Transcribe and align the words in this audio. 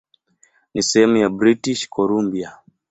Ni 0.73 0.81
sehemu 0.83 1.17
ya 1.17 1.29
British 1.29 1.89
Columbia. 1.89 2.57